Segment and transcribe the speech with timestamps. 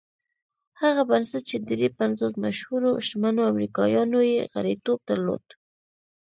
[0.81, 5.45] هغه بنسټ چې دري پنځوس مشهورو شتمنو امريکايانو يې غړيتوب درلود.